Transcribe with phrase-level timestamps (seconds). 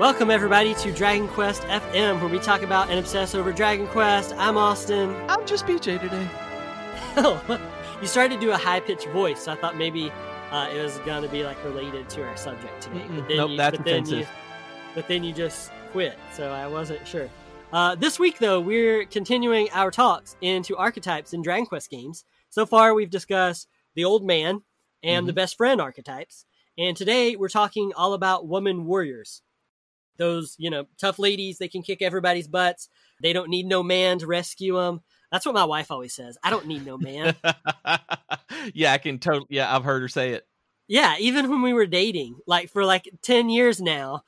[0.00, 4.34] Welcome, everybody, to Dragon Quest FM, where we talk about and obsess over Dragon Quest.
[4.38, 5.14] I'm Austin.
[5.28, 6.26] I'm just BJ today.
[7.18, 7.60] Oh,
[8.00, 10.10] you started to do a high pitched voice, so I thought maybe
[10.50, 13.04] uh, it was going to be like related to our subject today.
[13.10, 14.34] But then Nope, you, that's but then you, offensive.
[14.94, 17.28] but then you just quit, so I wasn't sure.
[17.70, 22.24] Uh, this week, though, we're continuing our talks into archetypes in Dragon Quest games.
[22.48, 24.62] So far, we've discussed the old man
[25.02, 26.46] and the best friend archetypes,
[26.78, 29.42] and today we're talking all about woman warriors.
[30.20, 32.88] Those, you know, tough ladies, they can kick everybody's butts.
[33.22, 35.00] They don't need no man to rescue them.
[35.32, 36.36] That's what my wife always says.
[36.44, 37.34] I don't need no man.
[38.74, 39.46] yeah, I can totally.
[39.48, 40.46] Yeah, I've heard her say it.
[40.88, 44.24] Yeah, even when we were dating, like for like 10 years now,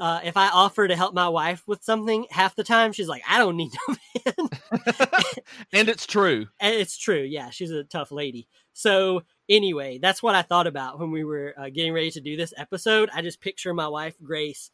[0.00, 3.22] uh, if I offer to help my wife with something, half the time she's like,
[3.28, 4.48] I don't need no man.
[5.72, 6.46] and it's true.
[6.60, 7.22] and it's true.
[7.22, 8.48] Yeah, she's a tough lady.
[8.72, 12.36] So, anyway, that's what I thought about when we were uh, getting ready to do
[12.36, 13.08] this episode.
[13.14, 14.70] I just picture my wife, Grace,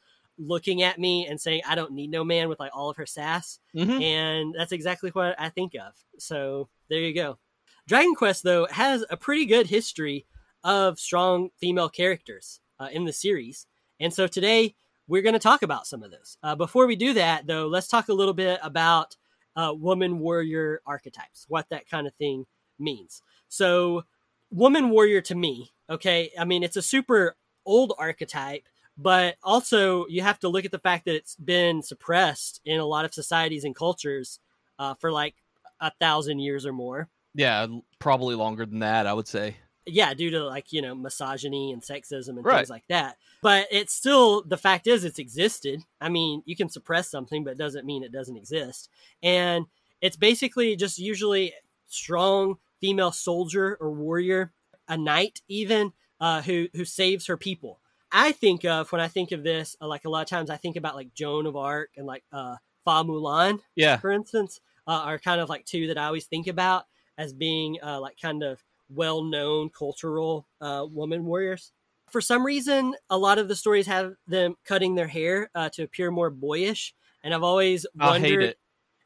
[0.47, 3.07] looking at me and saying, I don't need no man with like all of her
[3.07, 3.59] sass.
[3.75, 4.03] Mhm.
[4.03, 5.93] And that's exactly what I think of.
[6.19, 7.39] So there you go.
[7.87, 10.27] Dragon Quest, though, has a pretty good history
[10.65, 13.67] of strong female characters uh, in the series.
[13.99, 14.75] And so today
[15.09, 16.39] we're going to talk about some of those.
[16.43, 19.17] Uh, before we do that, though, let's talk a little bit about
[19.57, 22.47] uh, woman warrior archetypes, what that kind of thing
[22.79, 23.23] means.
[23.49, 24.05] So,
[24.51, 28.63] woman warrior to me, okay, I mean, it's a super old archetype,
[28.97, 32.87] but also you have to look at the fact that it's been suppressed in a
[32.87, 34.39] lot of societies and cultures
[34.79, 35.35] uh, for like
[35.81, 37.09] a thousand years or more.
[37.35, 37.67] Yeah,
[37.99, 39.07] probably longer than that.
[39.07, 39.57] I would say.
[39.85, 42.59] Yeah, due to like, you know, misogyny and sexism and Right.
[42.59, 43.17] things like that.
[43.43, 45.81] But it's still, the fact is, it's existed.
[46.01, 48.89] I mean, you can suppress something, but it doesn't mean it doesn't exist.
[49.25, 49.67] And
[50.01, 51.53] it's basically just usually
[51.89, 54.53] strong female soldier or warrior,
[54.87, 57.81] a knight even, uh, who, who saves her people.
[58.13, 60.57] I think of, when I think of this, uh, like a lot of times I
[60.57, 65.03] think about like Joan of Arc and like uh, Fa Mulan Yeah, for instance, uh,
[65.05, 66.85] are kind of like two that I always think about
[67.19, 71.73] as being uh, like kind of well known cultural uh, woman warriors.
[72.11, 75.83] For some reason, a lot of the stories have them cutting their hair uh, to
[75.85, 78.55] appear more boyish, and I've always wondered.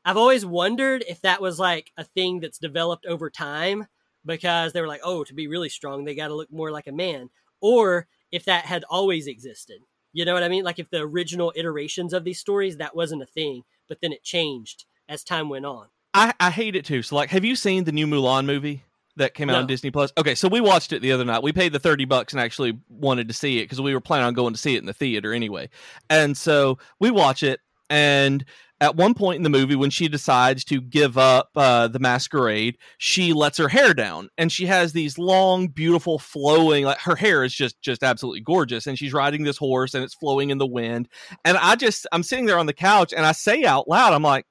[0.05, 3.87] I've always wondered if that was like a thing that's developed over time
[4.25, 6.87] because they were like, oh, to be really strong, they got to look more like
[6.87, 7.31] a man,
[7.61, 9.81] or if that had always existed.
[10.12, 10.64] You know what I mean?
[10.64, 14.22] Like if the original iterations of these stories that wasn't a thing, but then it
[14.22, 15.88] changed as time went on.
[16.14, 17.03] I, I hate it too.
[17.03, 18.82] So, like, have you seen the new Mulan movie
[19.16, 20.12] that came out on Disney Plus?
[20.16, 21.42] Okay, so we watched it the other night.
[21.42, 24.26] We paid the thirty bucks and actually wanted to see it because we were planning
[24.26, 25.69] on going to see it in the theater anyway.
[26.09, 27.60] And so we watch it,
[27.91, 28.44] and
[28.81, 32.76] at one point in the movie, when she decides to give up uh, the masquerade,
[32.98, 36.84] she lets her hair down, and she has these long, beautiful, flowing.
[36.84, 40.15] Like her hair is just just absolutely gorgeous, and she's riding this horse, and it's
[40.15, 41.09] flowing in the wind.
[41.44, 44.22] And I just I'm sitting there on the couch, and I say out loud, I'm
[44.22, 44.47] like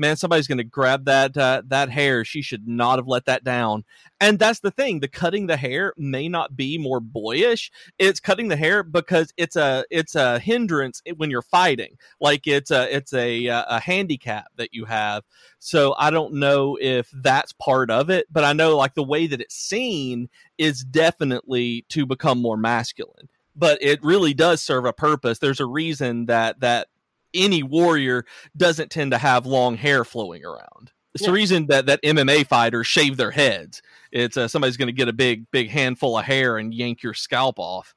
[0.00, 2.24] man, somebody's going to grab that uh, that hair.
[2.24, 3.84] She should not have let that down.
[4.20, 5.00] And that's the thing.
[5.00, 7.70] The cutting the hair may not be more boyish.
[7.98, 11.96] It's cutting the hair because it's a it's a hindrance when you're fighting.
[12.20, 15.22] Like it's a it's a uh, a handicap that you have.
[15.58, 19.26] So I don't know if that's part of it, but I know like the way
[19.26, 20.28] that it's seen
[20.58, 23.28] is definitely to become more masculine.
[23.54, 25.38] But it really does serve a purpose.
[25.38, 26.88] There's a reason that that
[27.34, 28.24] any warrior
[28.56, 30.92] doesn't tend to have long hair flowing around.
[31.14, 33.82] It's the reason that that MMA fighters shave their heads.
[34.12, 37.14] It's uh, somebody's going to get a big big handful of hair and yank your
[37.14, 37.94] scalp off.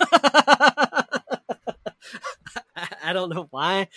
[3.02, 3.88] I don't know why.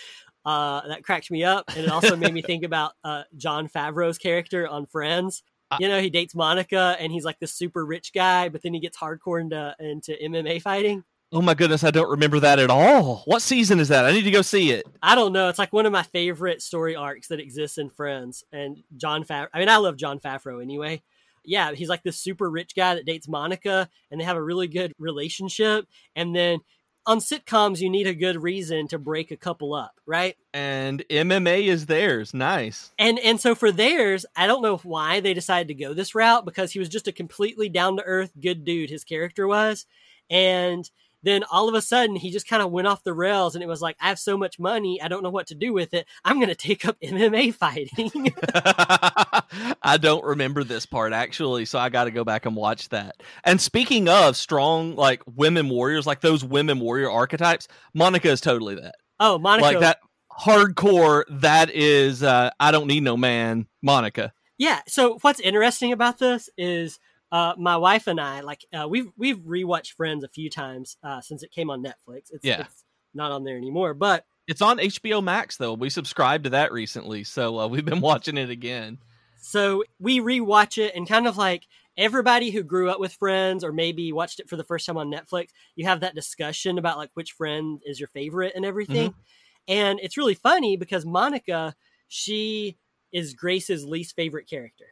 [0.45, 4.17] Uh, that cracked me up, and it also made me think about uh, Jon Favreau's
[4.17, 5.43] character on Friends.
[5.71, 8.73] Uh, You know, he dates Monica, and he's like this super rich guy, but then
[8.73, 11.03] he gets hardcore into into MMA fighting.
[11.35, 13.23] Oh my goodness, I don't remember that at all.
[13.25, 14.05] What season is that?
[14.05, 14.85] I need to go see it.
[15.03, 15.49] I don't know.
[15.49, 18.45] It's like one of my favorite story arcs that exists in Friends.
[18.53, 19.49] And Jon Favreau.
[19.53, 21.03] I mean, I love Jon Favreau anyway.
[21.43, 24.69] Yeah, he's like this super rich guy that dates Monica, and they have a really
[24.69, 25.85] good relationship.
[26.15, 26.59] And then
[27.05, 30.37] on sitcoms, you need a good reason to break a couple up, right?
[30.53, 32.33] And MMA is theirs.
[32.33, 32.93] Nice.
[32.97, 36.45] And and so for theirs, I don't know why they decided to go this route
[36.45, 38.89] because he was just a completely down to earth good dude.
[38.89, 39.85] His character was,
[40.29, 40.89] and
[41.25, 43.67] then all of a sudden he just kind of went off the rails and it
[43.67, 46.05] was like i have so much money i don't know what to do with it.
[46.23, 48.33] I'm going to take up mma fighting.
[49.83, 53.21] I don't remember this part actually so i got to go back and watch that.
[53.43, 58.75] And speaking of strong like women warriors like those women warrior archetypes monica is totally
[58.75, 58.95] that.
[59.19, 59.65] Oh monica.
[59.65, 59.99] Like that
[60.31, 64.31] hardcore that is uh i don't need no man monica.
[64.57, 66.99] Yeah so what's interesting about this is
[67.35, 71.19] uh, my wife and I like uh, we've we've rewatched Friends a few times uh,
[71.19, 72.29] since it came on Netflix.
[72.31, 72.61] It's, yeah.
[72.61, 75.73] it's not on there anymore, but it's on HBO Max though.
[75.73, 78.99] We subscribed to that recently, so uh, we've been watching it again.
[79.41, 81.63] So we rewatch it and kind of like
[81.97, 85.11] everybody who grew up with Friends or maybe watched it for the first time on
[85.11, 89.09] Netflix, you have that discussion about like which friend is your favorite and everything.
[89.09, 89.19] Mm-hmm.
[89.67, 91.75] And it's really funny because Monica,
[92.07, 92.77] she
[93.11, 94.85] is Grace's least favorite character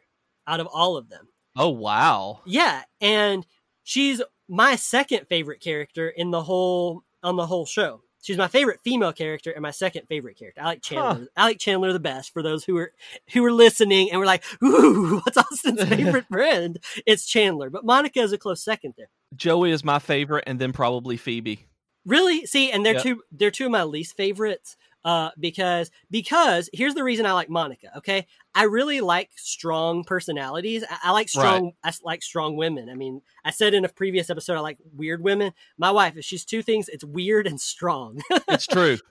[0.46, 1.28] out of all of them.
[1.56, 2.40] Oh wow.
[2.44, 3.46] Yeah, and
[3.82, 8.02] she's my second favorite character in the whole on the whole show.
[8.22, 10.62] She's my favorite female character and my second favorite character.
[10.62, 11.20] I like Chandler.
[11.20, 11.26] Huh.
[11.36, 12.32] I like Chandler the best.
[12.32, 12.92] For those who are
[13.32, 18.20] who are listening and we're like, "Ooh, what's Austin's favorite friend?" It's Chandler, but Monica
[18.20, 19.10] is a close second there.
[19.36, 21.66] Joey is my favorite, and then probably Phoebe.
[22.06, 22.46] Really?
[22.46, 23.02] See, and they're yep.
[23.02, 23.22] two.
[23.30, 27.88] They're two of my least favorites uh, because because here's the reason I like Monica.
[27.98, 30.84] Okay, I really like strong personalities.
[30.88, 31.64] I, I like strong.
[31.64, 31.74] Right.
[31.84, 32.88] I like strong women.
[32.88, 35.52] I mean, I said in a previous episode I like weird women.
[35.76, 38.22] My wife, if she's two things, it's weird and strong.
[38.48, 38.98] it's true.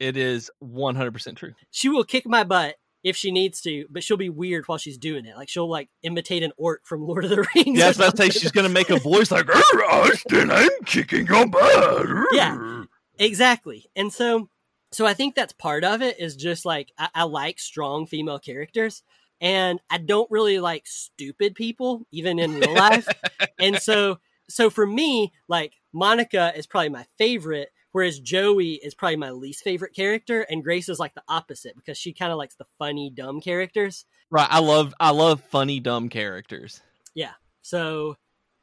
[0.00, 1.52] It is one hundred percent true.
[1.70, 2.74] She will kick my butt
[3.04, 5.36] if she needs to, but she'll be weird while she's doing it.
[5.36, 7.78] Like she'll like imitate an orc from Lord of the Rings.
[7.78, 11.26] Yeah, I was about to say she's gonna make a voice like Austin, I'm kicking
[11.26, 12.26] your butt.
[12.32, 12.84] Yeah,
[13.18, 13.86] exactly.
[13.94, 14.48] And so
[14.92, 18.38] so I think that's part of it is just like I, I like strong female
[18.38, 19.02] characters
[19.40, 23.08] and I don't really like stupid people even in real life.
[23.58, 24.18] and so
[24.48, 29.64] so for me, like Monica is probably my favorite, whereas Joey is probably my least
[29.64, 33.10] favorite character, and Grace is like the opposite because she kind of likes the funny,
[33.10, 34.04] dumb characters.
[34.30, 34.48] Right.
[34.50, 36.80] I love I love funny, dumb characters.
[37.14, 37.32] Yeah.
[37.62, 38.16] So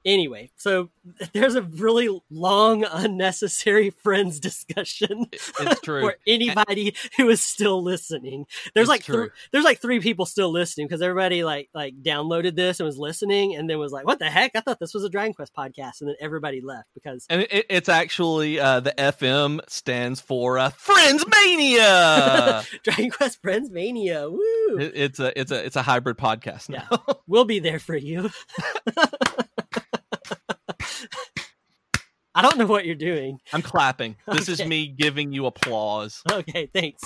[0.05, 0.89] Anyway, so
[1.33, 5.27] there's a really long, unnecessary friends discussion.
[5.31, 6.01] It's true.
[6.01, 10.51] for anybody who is still listening, there's it's like th- there's like three people still
[10.51, 14.19] listening because everybody like like downloaded this and was listening, and then was like, "What
[14.19, 14.51] the heck?
[14.55, 17.65] I thought this was a Dragon Quest podcast," and then everybody left because and it,
[17.69, 22.63] it's actually uh, the FM stands for uh, Friends Mania.
[22.83, 24.29] Dragon Quest Friends Mania.
[24.29, 24.77] Woo!
[24.79, 26.69] It, it's a it's a it's a hybrid podcast.
[26.69, 26.87] Now.
[26.91, 28.29] Yeah, we'll be there for you.
[32.35, 33.39] I don't know what you're doing.
[33.51, 34.15] I'm clapping.
[34.27, 34.63] This okay.
[34.63, 36.21] is me giving you applause.
[36.31, 37.01] Okay, thanks.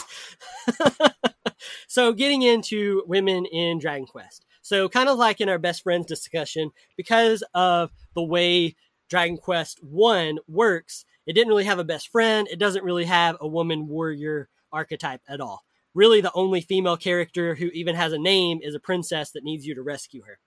[1.88, 4.46] so, getting into women in Dragon Quest.
[4.62, 8.76] So, kind of like in our best friends discussion, because of the way
[9.10, 12.48] Dragon Quest 1 works, it didn't really have a best friend.
[12.52, 15.64] It doesn't really have a woman warrior archetype at all.
[15.96, 19.66] Really, the only female character who even has a name is a princess that needs
[19.66, 20.40] you to rescue her.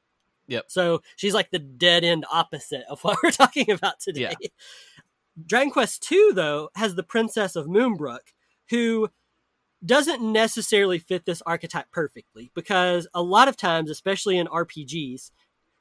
[0.48, 0.64] Yep.
[0.68, 4.34] So she's like the dead end opposite of what we're talking about today.
[4.40, 4.48] Yeah.
[5.44, 8.32] Dragon Quest II, though, has the Princess of Moonbrook,
[8.70, 9.10] who
[9.84, 15.30] doesn't necessarily fit this archetype perfectly because a lot of times, especially in RPGs,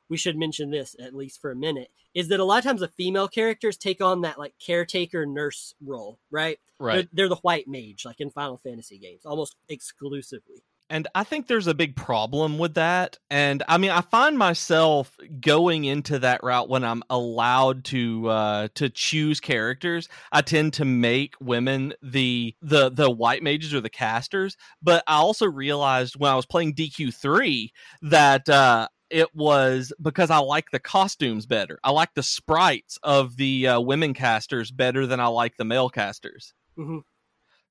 [0.10, 2.82] we should mention this at least for a minute, is that a lot of times
[2.82, 6.60] the female characters take on that like caretaker nurse role, right?
[6.80, 6.96] Right.
[6.96, 10.64] They're, they're the white mage, like in Final Fantasy games, almost exclusively.
[10.90, 13.18] And I think there's a big problem with that.
[13.32, 18.68] And I mean, I find myself going into that route when I'm allowed to uh,
[18.76, 20.08] to choose characters.
[20.32, 24.58] I tend to make women the the the white mages or the casters.
[24.82, 27.72] But I also realized when I was playing DQ3
[28.04, 31.80] that uh, it was because I like the costumes better.
[31.84, 35.90] I like the sprites of the uh, women casters better than I like the male
[35.90, 36.54] casters.
[36.78, 37.00] Mm-hmm.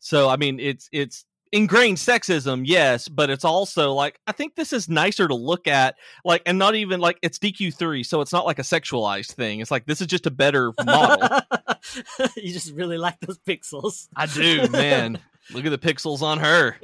[0.00, 1.24] So I mean, it's it's
[1.54, 5.96] ingrained sexism, yes, but it's also like I think this is nicer to look at,
[6.24, 9.60] like, and not even like it's DQ three, so it's not like a sexualized thing.
[9.60, 11.40] It's like this is just a better model.
[12.36, 14.08] you just really like those pixels.
[14.16, 15.20] I do, man.
[15.52, 16.76] Look at the pixels on her.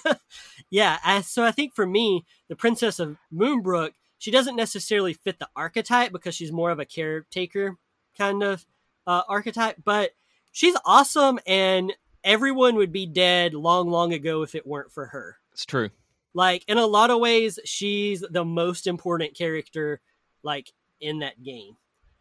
[0.70, 5.38] yeah, I, so I think for me, the Princess of Moonbrook, she doesn't necessarily fit
[5.38, 7.76] the archetype because she's more of a caretaker
[8.16, 8.64] kind of
[9.06, 10.10] uh, archetype, but
[10.52, 11.94] she's awesome and
[12.26, 15.38] everyone would be dead long, long ago if it weren't for her.
[15.52, 15.88] It's true.
[16.34, 20.00] Like in a lot of ways, she's the most important character,
[20.42, 21.78] like in that game.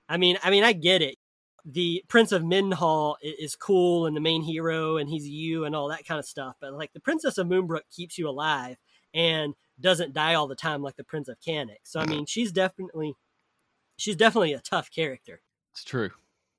[0.07, 1.17] I mean, I mean, I get it.
[1.65, 5.89] the Prince of Midenhall is cool and the main hero and he's you and all
[5.89, 6.55] that kind of stuff.
[6.61, 8.77] But like the Princess of Moonbrook keeps you alive
[9.13, 11.79] and doesn't die all the time like the Prince of Cannock.
[11.83, 13.15] So I mean, she's definitely
[13.97, 15.41] she's definitely a tough character.
[15.73, 16.11] It's true.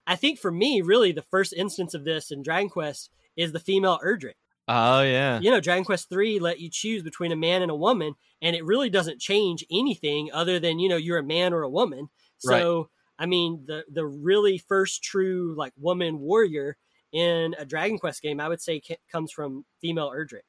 [0.09, 3.61] I think for me, really, the first instance of this in Dragon Quest is the
[3.61, 4.35] female Erdrick.
[4.69, 5.39] Oh yeah.
[5.41, 8.57] You know, Dragon Quest three let you choose between a man and a woman, and
[8.57, 12.09] it really doesn't change anything other than you know you're a man or a woman.
[12.39, 12.87] So right.
[13.19, 16.77] I mean, the the really first true like woman warrior
[17.13, 20.43] in a Dragon Quest game, I would say comes from female Erdrick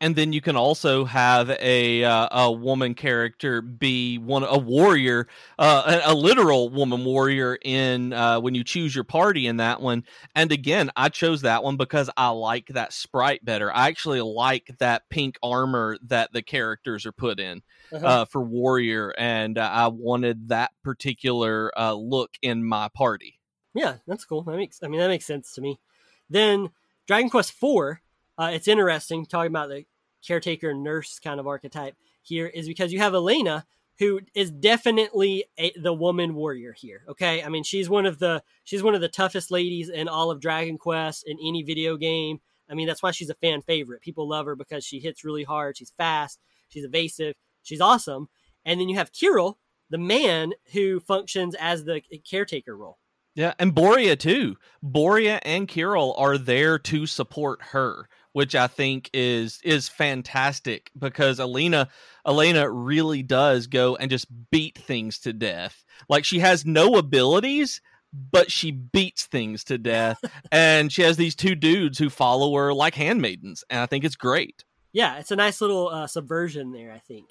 [0.00, 5.28] and then you can also have a uh, a woman character be one a warrior,
[5.58, 9.80] uh, a, a, literal woman warrior in uh, when you choose your party in that
[9.80, 10.04] one.
[10.34, 13.74] And again, I chose that one because I like that sprite better.
[13.74, 18.06] I actually like that pink armor that the characters are put in uh-huh.
[18.06, 23.40] Uh, for warrior, and uh, I wanted that particular uh, look in my party.
[23.74, 24.42] Yeah, that's cool.
[24.44, 25.80] That makes I mean that makes sense to me.
[26.28, 26.70] Then
[27.06, 28.00] Dragon Quest Four.
[28.38, 29.84] Uh, it's interesting talking about the
[30.26, 33.64] caretaker nurse kind of archetype here is because you have Elena
[34.00, 37.02] who is definitely a, the woman warrior here.
[37.06, 40.30] Okay, I mean she's one of the she's one of the toughest ladies in all
[40.30, 42.40] of Dragon Quest in any video game.
[42.68, 44.00] I mean that's why she's a fan favorite.
[44.00, 45.76] People love her because she hits really hard.
[45.76, 46.40] She's fast.
[46.70, 47.34] She's evasive.
[47.62, 48.28] She's awesome.
[48.64, 49.56] And then you have Kiryl,
[49.90, 52.98] the man who functions as the caretaker role.
[53.34, 54.56] Yeah, and Borya too.
[54.82, 61.40] Borya and Kiryl are there to support her which I think is is fantastic because
[61.40, 61.88] Elena
[62.26, 65.84] Elena really does go and just beat things to death.
[66.08, 67.80] Like she has no abilities,
[68.12, 70.20] but she beats things to death,
[70.52, 74.16] and she has these two dudes who follow her like handmaidens, and I think it's
[74.16, 74.64] great.
[74.92, 76.92] Yeah, it's a nice little uh, subversion there.
[76.92, 77.30] I think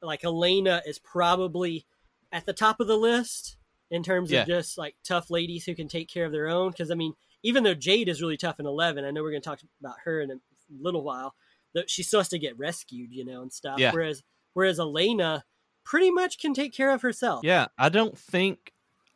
[0.00, 1.86] like Elena is probably
[2.32, 3.56] at the top of the list
[3.90, 4.42] in terms yeah.
[4.42, 6.70] of just like tough ladies who can take care of their own.
[6.70, 9.42] Because I mean, even though Jade is really tough in 11, I know we're going
[9.42, 10.36] to talk about her in a
[10.80, 11.34] little while,
[11.74, 13.78] that she still has to get rescued, you know, and stuff.
[13.78, 13.92] Yeah.
[13.92, 14.22] Whereas,
[14.54, 15.44] whereas Elena
[15.84, 17.40] pretty much can take care of herself.
[17.44, 17.66] Yeah.
[17.78, 18.72] I don't think,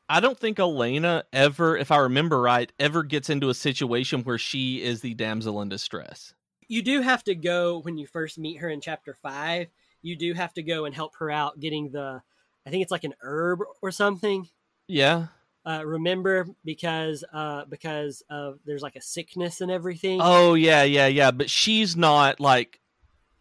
[0.09, 4.38] I don't think Elena ever, if I remember right, ever gets into a situation where
[4.38, 6.35] she is the damsel in distress.
[6.68, 9.68] You do have to go when you first meet her in chapter five.
[10.02, 12.23] You do have to go and help her out getting the,
[12.66, 14.49] I think it's like an herb or something.
[14.88, 15.26] Yeah
[15.66, 20.20] uh, remember because uh, because of there's like a sickness and everything.
[20.23, 21.32] Oh yeah, yeah, yeah.
[21.32, 22.80] But she's not like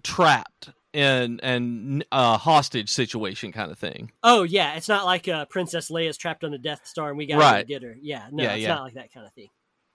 [0.03, 4.12] trapped in and uh, hostage situation kind of thing.
[4.24, 7.27] Oh yeah, it's not like uh, Princess Leia's trapped on the Death Star and we
[7.27, 7.62] got right.
[7.62, 7.96] to get her.
[8.01, 8.70] Yeah, no, yeah, it's yeah.
[8.70, 9.50] not like that kind of thing.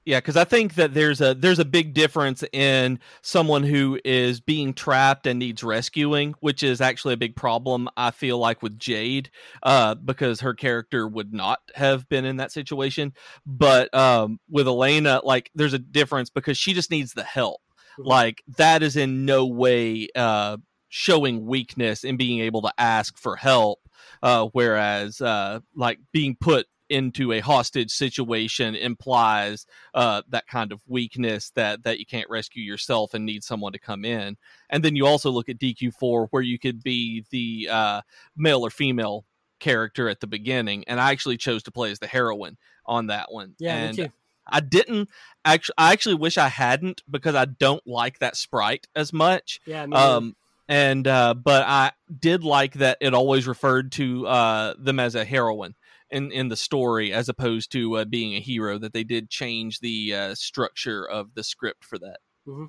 [0.06, 4.40] Yeah, because I think that there's a there's a big difference in someone who is
[4.40, 7.88] being trapped and needs rescuing, which is actually a big problem.
[7.98, 9.30] I feel like with Jade,
[9.62, 13.12] uh, because her character would not have been in that situation.
[13.44, 17.60] But um, with Elena, like there's a difference because she just needs the help.
[17.98, 18.08] Mm-hmm.
[18.08, 20.56] Like that is in no way uh,
[20.88, 23.80] showing weakness in being able to ask for help.
[24.22, 30.82] Uh, whereas uh, like being put into a hostage situation implies uh, that kind of
[30.86, 34.36] weakness that that you can't rescue yourself and need someone to come in.
[34.68, 38.00] And then you also look at DQ4 where you could be the uh,
[38.36, 39.24] male or female
[39.60, 43.30] character at the beginning, and I actually chose to play as the heroine on that
[43.30, 43.54] one.
[43.58, 44.12] Yeah, and me too.
[44.46, 45.08] I didn't
[45.44, 45.74] actually.
[45.78, 49.60] I actually wish I hadn't because I don't like that sprite as much.
[49.64, 49.84] Yeah.
[49.84, 50.36] um.
[50.68, 55.24] And uh, but I did like that it always referred to uh, them as a
[55.24, 55.74] heroine
[56.10, 59.80] in in the story as opposed to uh, being a hero that they did change
[59.80, 62.18] the uh, structure of the script for that.
[62.46, 62.66] Mm-hmm.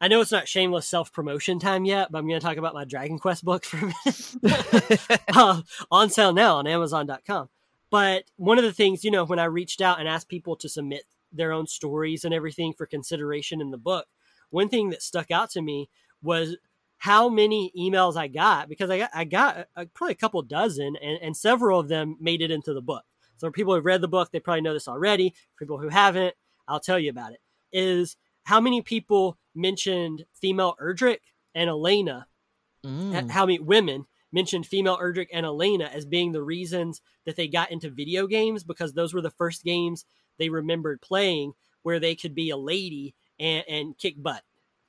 [0.00, 2.84] i know it's not shameless self-promotion time yet but i'm going to talk about my
[2.84, 5.20] dragon quest book for a minute.
[5.34, 7.48] Uh, on sale now on amazon.com
[7.90, 10.68] but one of the things you know when i reached out and asked people to
[10.68, 14.06] submit their own stories and everything for consideration in the book
[14.50, 15.88] one thing that stuck out to me
[16.22, 16.56] was
[16.98, 20.96] how many emails I got because I got, I got a, probably a couple dozen
[21.02, 23.04] and, and several of them made it into the book.
[23.36, 25.34] So people who've read the book, they probably know this already.
[25.54, 26.34] For people who haven't,
[26.66, 27.40] I'll tell you about it.
[27.72, 31.18] Is how many people mentioned female Erdrick
[31.54, 32.26] and Elena?
[32.84, 33.30] Mm.
[33.30, 37.70] How many women mentioned female Erdrick and Elena as being the reasons that they got
[37.70, 40.04] into video games because those were the first games
[40.38, 44.42] they remembered playing where they could be a lady and, and kick butt.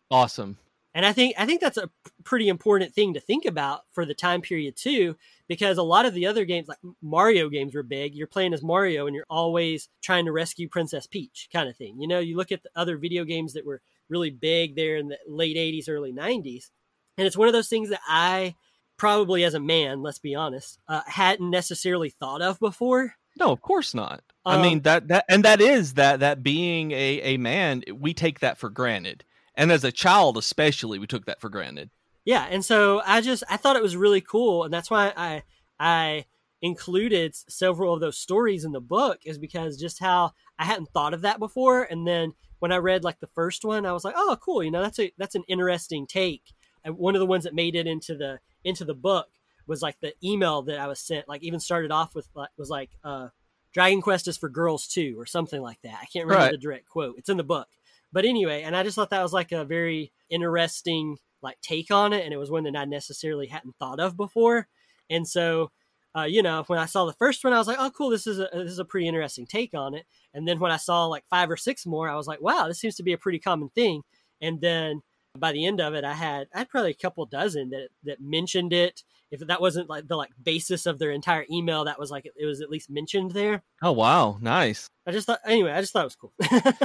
[0.10, 0.58] Awesome.
[0.98, 1.92] And I think I think that's a
[2.24, 5.16] pretty important thing to think about for the time period too,
[5.48, 8.16] because a lot of the other games, like Mario games, were big.
[8.16, 12.02] You're playing as Mario, and you're always trying to rescue Princess Peach, kind of thing.
[12.02, 15.08] You know, you look at the other video games that were really big there in
[15.08, 16.72] the late '80s, early '90s,
[17.16, 18.56] and it's one of those things that I
[18.98, 23.14] probably, as a man, let's be honest, uh, hadn't necessarily thought of before.
[23.40, 24.24] No, of course not.
[24.44, 28.16] I mean Um, that that and that is that that being a a man, we
[28.16, 29.24] take that for granted.
[29.58, 31.90] And as a child especially, we took that for granted.
[32.26, 35.44] yeah and so i just i thought it was really cool and that's why i
[35.80, 36.26] i
[36.62, 41.14] included several of those stories in the book is because just how i hadn't thought
[41.14, 44.16] of that before and then when i read like the first one i was like
[44.18, 46.44] oh cool you know that's a that's an interesting take
[46.84, 49.28] and one of the ones that made it into the into the book
[49.68, 52.70] was like the email that i was sent like even started off with like was
[52.70, 53.28] like uh
[53.74, 56.52] dragon quest is for girls too or something like that i can't remember Right.
[56.52, 57.68] the direct quote it's in the book
[58.12, 62.14] but anyway and i just thought that was like a very interesting like take on
[62.14, 64.68] it and it was one that i necessarily hadn't thought of before.
[65.10, 65.72] And so
[66.18, 68.26] uh, you know when i saw the first one i was like oh cool this
[68.26, 70.06] is a this is a pretty interesting take on it.
[70.34, 72.80] And then when i saw like five or six more i was like wow this
[72.80, 74.02] seems to be a pretty common thing.
[74.42, 75.02] And then
[75.38, 78.22] by the end of it i had i had probably a couple dozen that that
[78.22, 79.04] mentioned it.
[79.30, 82.46] If that wasn't like the like basis of their entire email that was like it
[82.46, 83.64] was at least mentioned there.
[83.84, 84.90] Oh wow, nice.
[85.08, 86.34] I just thought anyway i just thought it was cool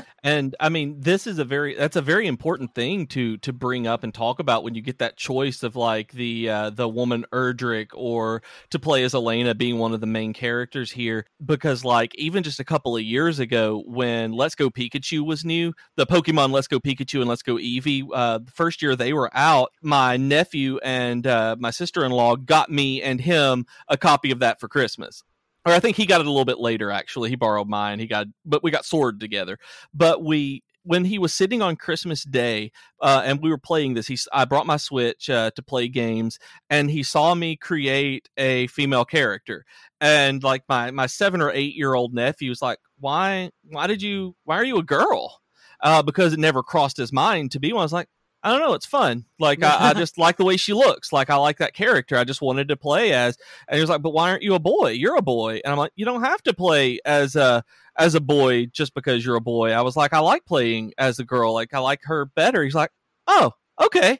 [0.24, 3.88] And I mean, this is a very that's a very important thing to to bring
[3.88, 7.26] up and talk about when you get that choice of like the uh, the woman
[7.32, 12.14] Erdrick or to play as Elena being one of the main characters here because like
[12.14, 16.52] even just a couple of years ago when Let's Go Pikachu was new, the Pokemon
[16.52, 20.16] Let's Go Pikachu and Let's Go Eevee, uh, the first year they were out, my
[20.16, 24.60] nephew and uh, my sister in law got me and him a copy of that
[24.60, 25.24] for Christmas.
[25.64, 26.90] Or I think he got it a little bit later.
[26.90, 28.00] Actually, he borrowed mine.
[28.00, 29.58] He got, but we got Sword together
[29.94, 34.08] but we when he was sitting on Christmas Day uh, and we were playing this,
[34.08, 36.38] he I brought my Switch uh, to play games,
[36.70, 39.64] and he saw me create a female character,
[40.00, 44.02] and like my my seven or eight year old nephew was like, "Why why did
[44.02, 45.40] you why are you a girl?"
[45.80, 47.82] Uh, because it never crossed his mind to be one.
[47.82, 48.08] I was like.
[48.42, 48.74] I don't know.
[48.74, 49.24] It's fun.
[49.38, 51.12] Like I, I just like the way she looks.
[51.12, 52.16] Like I like that character.
[52.16, 53.38] I just wanted to play as.
[53.68, 54.90] And he was like, "But why aren't you a boy?
[54.90, 57.64] You're a boy." And I'm like, "You don't have to play as a
[57.96, 59.72] as a boy just because you're a boy.
[59.72, 61.52] I was like, I like playing as a girl.
[61.52, 62.62] Like I like her better.
[62.62, 62.90] He's like,
[63.26, 64.18] oh, okay,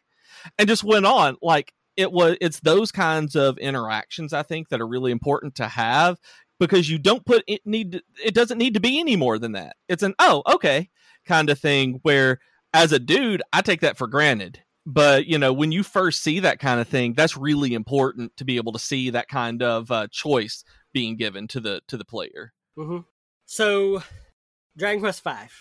[0.59, 1.37] and just went on.
[1.43, 2.37] Like it was.
[2.41, 6.19] It's those kinds of interactions I think that are really important to have
[6.61, 8.03] because you don't put it need.
[8.23, 9.77] It doesn't need to be any more than that.
[9.89, 10.91] It's an oh, okay
[11.27, 12.41] kind of thing where
[12.75, 14.61] as a dude I take that for granted.
[14.85, 18.45] But you know, when you first see that kind of thing, that's really important to
[18.45, 22.05] be able to see that kind of uh, choice being given to the to the
[22.05, 22.53] player.
[22.77, 22.99] hmm
[23.47, 24.03] So,
[24.77, 25.53] Dragon Quest Five.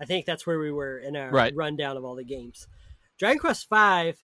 [0.00, 1.54] I think that's where we were in our Right.
[1.54, 2.66] rundown of all the games.
[3.18, 4.22] Dragon Quest Five.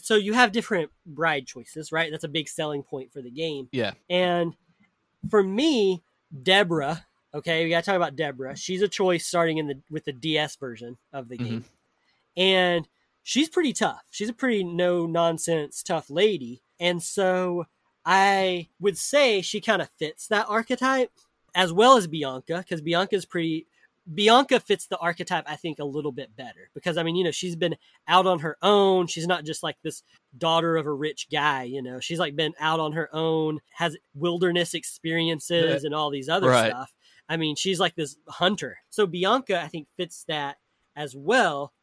[0.00, 2.12] So you have different bride choices, right?
[2.12, 3.68] That's a big selling point for the game.
[3.72, 3.94] Yeah.
[4.08, 4.54] And
[5.28, 7.04] for me, Debora.
[7.34, 8.56] Okay, we got to talk about Debora.
[8.56, 11.64] She's a choice starting in the with the DS version of the game,
[12.38, 12.88] and
[13.22, 14.04] she's pretty tough.
[14.10, 17.66] She's a pretty no nonsense tough lady, and so
[18.06, 21.10] I would say she kind of fits that archetype
[21.54, 23.66] as well as Bianca because Bianca's pretty.
[24.14, 27.30] Bianca fits the archetype, I think, a little bit better because I mean, you know,
[27.30, 29.06] she's been out on her own.
[29.06, 30.02] She's not just like this
[30.38, 32.00] daughter of a rich guy, you know.
[32.00, 36.70] She's like been out on her own, has wilderness experiences and all these other Right.
[36.70, 36.90] stuff.
[37.28, 38.78] I mean, she's like this hunter.
[38.88, 40.56] So Bianca, I think, fits that
[40.96, 41.74] as well.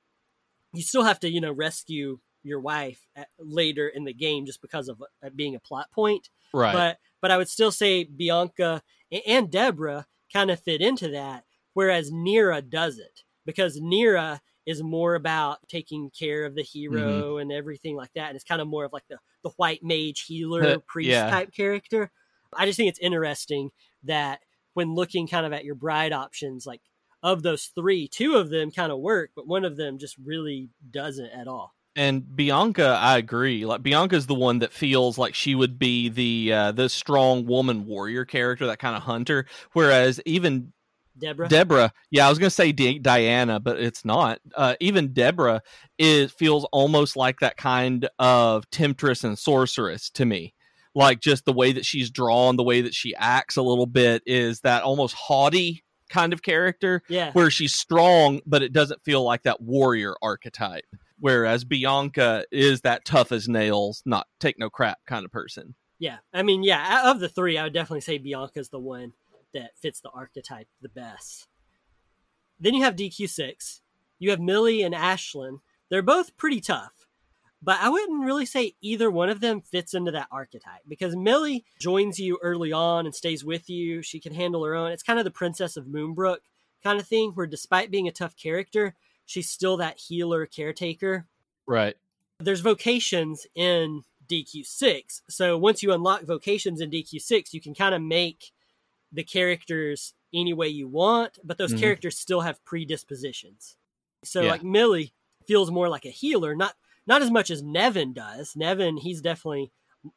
[0.75, 4.61] You still have to, you know, rescue your wife at, later in the game just
[4.61, 6.73] because of uh, being a plot point Right.
[6.73, 11.43] but but I would still say Bianca a- and Debora kind of fit into that,
[11.73, 17.95] whereas Nera doesn't because Nera is more about taking care of the hero and everything
[17.95, 21.09] like that, and it's kind of more of like the the white mage healer priest
[21.09, 21.29] Yeah.
[21.29, 22.11] type character.
[22.55, 23.71] I just think it's interesting
[24.03, 24.39] that
[24.75, 26.81] when looking kind of at your bride options, like
[27.23, 30.69] of those three, two of them kind of work, but one of them just really
[30.91, 31.73] doesn't at all.
[31.95, 33.65] and Bianca, I agree.
[33.65, 37.85] Like Bianca's the one that feels like she would be the uh, the strong woman
[37.85, 39.45] warrior character, that kind of hunter.
[39.71, 40.73] Whereas even
[41.17, 44.39] Debora, Debora, yeah, I was gonna say Di- Diana, but it's not.
[44.53, 45.61] Uh, even Debora
[45.97, 50.53] is feels almost like that kind of temptress and sorceress to me.
[50.93, 54.21] Like just the way that she's drawn, the way that she acts a little bit
[54.25, 59.23] is that almost haughty kind of character yeah, where she's strong, but it doesn't feel
[59.23, 60.85] like that warrior archetype.
[61.19, 65.75] Whereas Bianca is that tough as nails, not take no crap kind of person.
[65.97, 69.13] Yeah, I mean, yeah, of the three, I would definitely say Bianca's the one
[69.53, 71.47] that fits the archetype the best.
[72.59, 73.81] Then you have DQ6.
[74.19, 75.59] You have Millie and Ashlynn.
[75.89, 77.04] They're both pretty tough,
[77.61, 81.65] but I wouldn't really say either one of them fits into that archetype because Millie
[81.79, 84.01] joins you early on and stays with you.
[84.01, 84.91] She can handle her own.
[84.91, 86.39] It's kind of the Princess of Moonbrook
[86.83, 91.27] kind of thing, where despite being a tough character, she's still that healer caretaker
[91.67, 91.97] Right.
[92.39, 95.21] there's vocations in DQ6.
[95.29, 98.51] So once you unlock vocations in DQ6, you can kind of make
[99.11, 101.79] the characters any way you want, but those Mhm.
[101.79, 103.77] characters still have predispositions.
[104.23, 104.51] So Yeah.
[104.51, 105.13] like Millie
[105.47, 106.75] feels more like a healer, not
[107.07, 108.55] not as much as Nevan does.
[108.55, 109.71] Nevan, he's definitely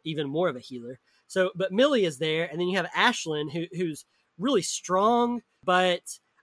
[0.05, 0.99] even more of a healer.
[1.27, 4.05] So, but Millie is there, and then you have Ashlynn, who who's
[4.39, 6.03] really strong, but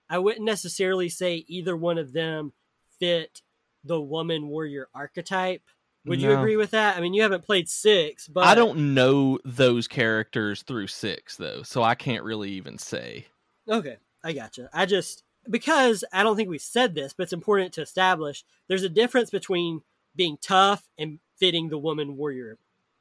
[0.10, 2.54] I wouldn't necessarily say either one of them
[3.00, 3.42] fit
[3.84, 5.64] the woman warrior archetype.
[6.06, 6.98] Would you agree with that?
[6.98, 11.64] I mean, you haven't played six, but I don't know those characters through six though,
[11.64, 13.26] so I can't really even say.
[13.68, 14.70] Okay, I gotcha.
[14.72, 18.84] I just because I don't think we said this, but it's important to establish there's
[18.84, 19.82] a difference between
[20.16, 22.60] being tough and fitting the woman warrior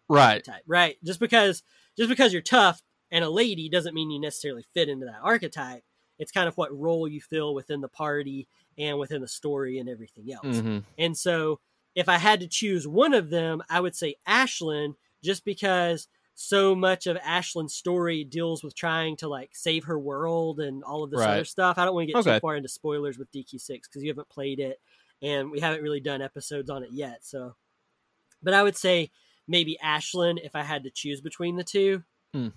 [0.09, 0.45] Right.
[0.45, 0.97] archetype, right?
[1.05, 1.63] Just because
[1.97, 5.85] just because you're tough and a lady doesn't mean you necessarily fit into that archetype.
[6.19, 8.49] It's kind of what role you fill within the party
[8.79, 10.63] and within the story and everything else.
[10.63, 11.61] hmm And so
[11.95, 16.75] if I had to choose one of them, I would say Ashlynn, just because so
[16.75, 21.11] much of Ashlynn's story deals with trying to like save her world and all of
[21.11, 21.79] this other stuff.
[21.79, 22.21] I don't want to get Okay.
[22.21, 24.81] too far into spoilers with DQ6 because you haven't played it
[25.25, 27.25] and we haven't really done episodes on it yet.
[27.25, 27.57] So,
[28.43, 29.11] but I would say
[29.49, 32.05] maybe Ashlynn if I had to choose between the two.
[32.33, 32.49] Hmm.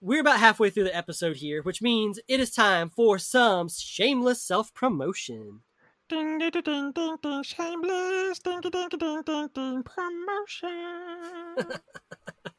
[0.00, 4.42] We're about halfway through the episode here, which means it is time for some shameless
[4.42, 5.60] self promotion.
[6.08, 8.40] Ding, ding, ding, ding, ding, ding, shameless.
[8.40, 11.78] Ding, ding, ding, ding, ding, ding, promotion.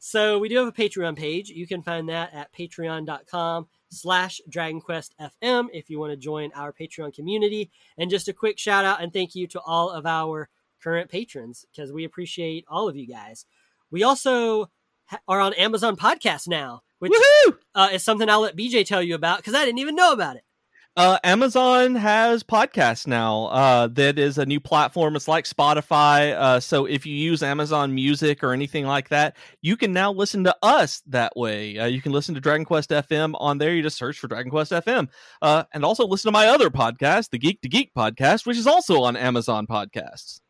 [0.00, 1.50] So we do have a Patreon page.
[1.50, 7.14] You can find that at patreon.com slash dragonquestfm if you want to join our Patreon
[7.14, 7.70] community.
[7.96, 10.48] And just a quick shout out and thank you to all of our
[10.82, 13.46] current patrons because we appreciate all of you guys.
[13.90, 14.70] We also
[15.06, 17.12] ha- are on Amazon Podcast now, which
[17.74, 20.36] uh, is something I'll let BJ tell you about because I didn't even know about
[20.36, 20.44] it.
[20.98, 23.44] Uh, Amazon has podcasts now.
[23.44, 25.14] Uh, that is a new platform.
[25.14, 26.34] It's like Spotify.
[26.34, 30.42] Uh, so if you use Amazon Music or anything like that, you can now listen
[30.42, 31.78] to us that way.
[31.78, 33.72] Uh, you can listen to Dragon Quest FM on there.
[33.72, 35.06] You just search for Dragon Quest FM,
[35.40, 38.66] uh, and also listen to my other podcast, the Geek to Geek podcast, which is
[38.66, 40.40] also on Amazon Podcasts.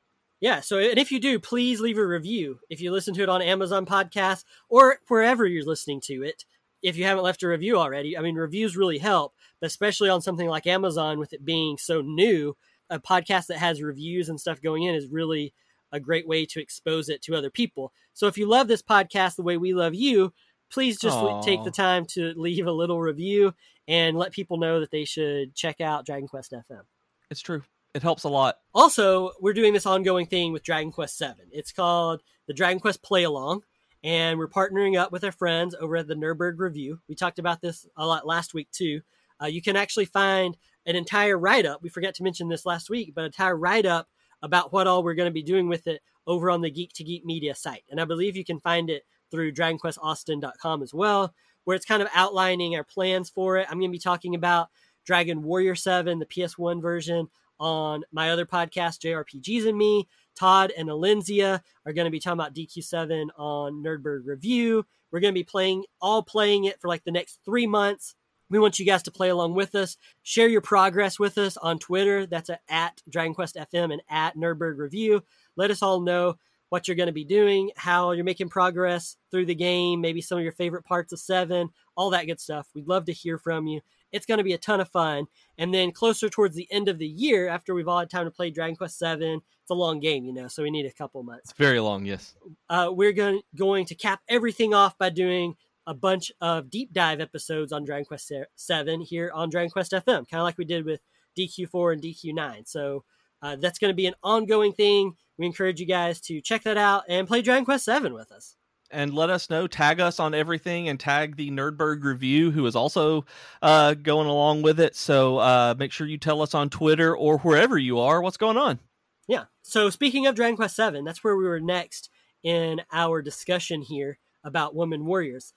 [0.40, 0.60] Yeah.
[0.60, 2.60] So, and if you do, please leave a review.
[2.70, 6.46] If you listen to it on Amazon Podcasts or wherever you're listening to it,
[6.82, 10.48] if you haven't left a review already, I mean, reviews really help, especially on something
[10.48, 12.56] like Amazon with it being so new.
[12.90, 15.52] A podcast that has reviews and stuff going in is really
[15.92, 17.92] a great way to expose it to other people.
[18.14, 20.32] So, if you love this podcast the way we love you,
[20.70, 21.42] please just Aw.
[21.42, 23.54] take the time to leave a little review
[23.86, 26.82] and let people know that they should check out Dragon Quest FM.
[27.30, 27.62] It's true.
[27.94, 28.56] It helps a lot.
[28.74, 31.44] Also, we're doing this ongoing thing with Dragon Quest VII.
[31.52, 33.62] It's called the Dragon Quest Play Along,
[34.04, 37.00] and we're partnering up with our friends over at the Nerdberg Review.
[37.08, 39.00] We talked about this a lot last week too.
[39.42, 41.82] Uh, you can actually find an entire write up.
[41.82, 44.08] We forgot to mention this last week, but an entire write up
[44.42, 47.04] about what all we're going to be doing with it over on the Geek to
[47.04, 47.84] Geek Media site.
[47.90, 52.08] And I believe you can find it through DragonQuestAustin.com as well, where it's kind of
[52.14, 53.66] outlining our plans for it.
[53.68, 54.68] I'm going to be talking about
[55.04, 57.28] Dragon Warrior 7, the PS1 version,
[57.60, 60.06] on my other podcast, JRPGs and Me.
[60.36, 64.86] Todd and Alenzia are going to be talking about DQ7 on Nerdberg Review.
[65.10, 68.14] We're going to be playing, all playing it for like the next three months.
[68.50, 69.96] We want you guys to play along with us.
[70.22, 72.26] Share your progress with us on Twitter.
[72.26, 75.22] That's a, at Dragon Quest FM and at Nerdberg Review.
[75.56, 76.36] Let us all know
[76.70, 80.38] what you're going to be doing, how you're making progress through the game, maybe some
[80.38, 82.68] of your favorite parts of Seven, all that good stuff.
[82.74, 83.80] We'd love to hear from you.
[84.12, 85.26] It's going to be a ton of fun.
[85.58, 88.30] And then closer towards the end of the year, after we've all had time to
[88.30, 91.22] play Dragon Quest Seven, it's a long game, you know, so we need a couple
[91.22, 91.50] months.
[91.50, 92.06] It's very long.
[92.06, 92.34] Yes.
[92.70, 95.56] Uh, we're going going to cap everything off by doing
[95.88, 100.28] a bunch of deep dive episodes on Dragon Quest Seven here on Dragon Quest FM,
[100.28, 101.00] kind of like we did with
[101.36, 102.68] DQ4 and DQ9.
[102.68, 103.04] So
[103.40, 105.16] uh, that's going to be an ongoing thing.
[105.38, 108.54] We encourage you guys to check that out and play Dragon Quest Seven with us.
[108.90, 109.66] and let us know.
[109.66, 113.24] Tag us on everything and tag the Nerdberg Review, who is also
[113.62, 114.94] uh, going along with it.
[114.96, 118.56] So uh, make sure you tell us on Twitter or wherever you are what's going
[118.56, 118.78] on.
[119.26, 119.44] Yeah.
[119.62, 122.10] So speaking of Dragon Quest Seven, that's where we were next
[122.42, 125.52] in our discussion here about women warriors.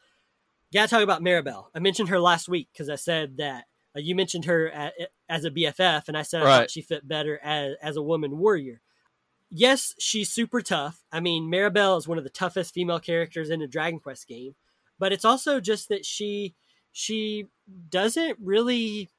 [0.74, 1.66] Got to talk about Maribel.
[1.76, 4.94] I mentioned her last week because I said that uh, you mentioned her at,
[5.28, 6.58] as a BFF, and I said I Right.
[6.60, 8.82] thought she fit better as as a woman warrior.
[9.50, 11.04] Yes, she's super tough.
[11.12, 14.56] I mean, Maribel is one of the toughest female characters in a Dragon Quest game,
[14.98, 16.56] but it's also just that she
[16.94, 17.48] she
[17.90, 19.10] doesn't really.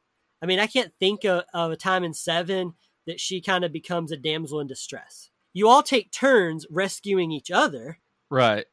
[0.40, 2.74] I mean, I can't think of, of a time in Seven
[3.06, 5.30] that she kind of becomes a damsel in distress.
[5.52, 7.98] You all take turns rescuing each other,
[8.30, 8.64] Right.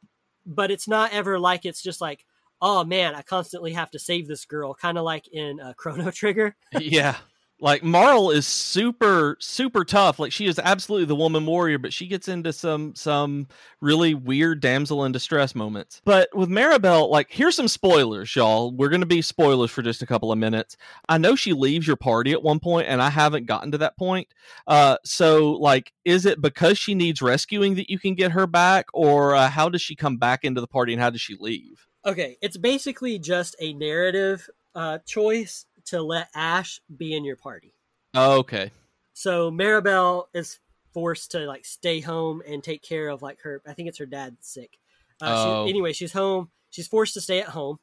[0.46, 2.26] but it's not ever like it's just like,
[2.62, 6.12] oh man, I constantly have to save this girl, kind of like in uh, Chrono
[6.12, 6.56] Trigger.
[6.80, 7.16] yeah.
[7.62, 10.18] Like Marle is super super tough.
[10.18, 13.48] Like she is absolutely the woman warrior, but she gets into some some
[13.82, 16.02] really weird damsel in distress moments.
[16.06, 18.72] But with Maribel, like here's some spoilers, y'all.
[18.72, 20.78] We're going to be spoilers for just a couple of minutes.
[21.10, 23.98] I know she leaves your party at one point and I haven't gotten to that
[23.98, 24.30] point.
[24.66, 28.86] Uh so like is it because she needs rescuing that you can get her back
[28.94, 31.89] or uh, how does she come back into the party and how does she leave?
[32.10, 37.74] Okay, it's basically just a narrative uh, choice to let Ash be in your party.
[38.14, 38.72] Oh, okay.
[39.14, 40.60] So Maribel is
[40.94, 43.62] forced to like stay home and take care of like her.
[43.68, 44.78] I think it's her dad sick.
[45.22, 45.66] Uh, Oh.
[45.66, 46.50] she, anyway, she's home.
[46.70, 47.78] She's forced to stay at home,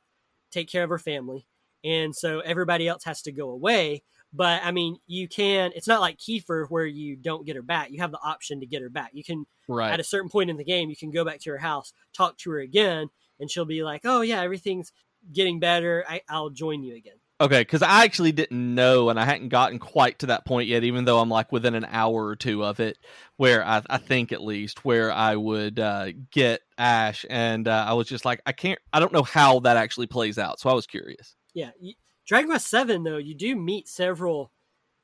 [0.51, 1.47] take care of her family,
[1.85, 4.03] and so everybody else has to go away.
[4.33, 5.73] But I mean, you can.
[5.75, 7.91] It's not like Kiefer where you don't get her back.
[7.91, 9.11] You have the option to get her back.
[9.13, 9.93] You can Right.
[9.93, 12.37] at a certain point in the game, you can go back to her house, talk
[12.39, 13.09] to her again,
[13.41, 14.93] and she'll be like, "Oh yeah, everything's
[15.33, 16.05] getting better.
[16.09, 19.79] I, I'll join you again." Okay, because I actually didn't know, and I hadn't gotten
[19.79, 20.85] quite to that point yet.
[20.85, 22.97] Even though I'm like within an hour or two of it,
[23.37, 27.93] where I, I think at least where I would uh, get Ash, and uh, I
[27.93, 30.61] was just like, I can't, I don't know how that actually plays out.
[30.61, 31.37] So I was curious.
[31.53, 31.71] Yeah,
[32.27, 34.51] Dragon Quest Seven though, you do meet several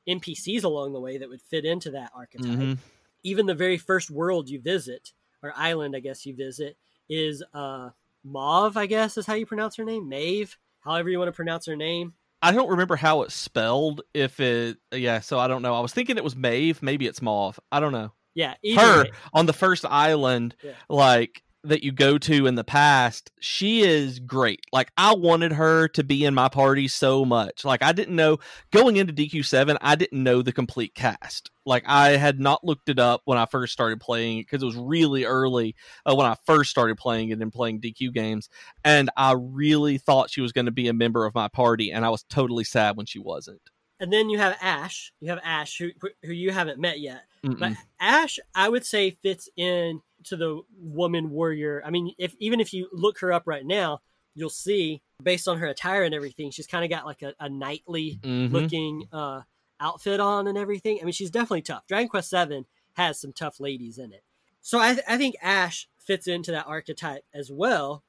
[0.09, 2.47] NPCs along the way that would fit into that archetype.
[2.47, 2.77] Mhm.
[3.23, 6.77] Even the very first world you visit, or island, I guess you visit,
[7.09, 7.91] is uh
[8.23, 8.77] Mauve.
[8.77, 10.57] I guess is how you pronounce her name, Maeve.
[10.81, 12.13] However you want to pronounce her name.
[12.41, 14.01] I don't remember how it's spelled.
[14.13, 15.73] If it, yeah, so I don't know.
[15.75, 16.83] I was thinking it was Maeve.
[16.83, 17.57] Maybe it's Mauve.
[17.71, 18.11] I don't know.
[18.35, 19.11] Yeah, her way.
[19.33, 20.71] on the first island Yeah.
[20.89, 25.87] like that you go to in the past she is great like i wanted her
[25.87, 28.37] to be in my party so much like i didn't know
[28.71, 32.99] going into dq7 i didn't know the complete cast like i had not looked it
[32.99, 36.35] up when i first started playing it because it was really early uh, when i
[36.45, 38.49] first started playing it and playing dq games
[38.83, 42.05] and i really thought she was going to be a member of my party and
[42.05, 43.61] i was totally sad when she wasn't
[43.99, 45.13] And then you have Ash.
[45.21, 45.91] You have Ash, who
[46.23, 47.21] who you haven't met yet.
[47.45, 47.57] Mm-mm.
[47.57, 51.81] But Ash, I would say, fits in to the woman warrior.
[51.85, 53.99] I mean, if even if you look her up right now,
[54.35, 57.49] you'll see based on her attire and everything, she's kind of got like a, a
[57.49, 58.51] knightly Mhm.
[58.51, 59.41] looking uh,
[59.79, 60.99] outfit on and everything.
[61.01, 61.85] I mean, she's definitely tough.
[61.87, 64.23] Dragon Quest Seven has some tough ladies in it,
[64.61, 68.03] so I, I think Ash fits into that archetype as well.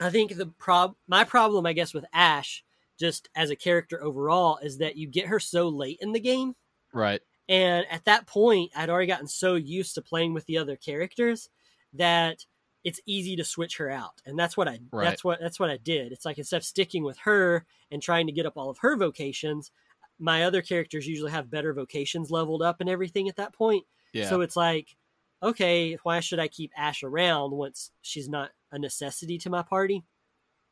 [0.00, 2.64] I think the prob my problem, I guess, with Ash,
[2.98, 6.54] just as a character overall, is that you get her so late in the game.
[6.92, 10.76] right And at that point, I'd already gotten so used to playing with the other
[10.76, 11.48] characters
[11.94, 12.44] that
[12.84, 14.20] it's easy to switch her out.
[14.26, 15.08] And that's what I Right.
[15.08, 16.12] that's what that's what I did.
[16.12, 18.96] It's like instead of sticking with her and trying to get up all of her
[18.96, 19.70] vocations,
[20.18, 23.86] my other characters usually have better vocations leveled up and everything at that point.
[24.12, 24.96] yeah So it's like,
[25.42, 30.04] okay, why should I keep Ash around once she's not a necessity to my party?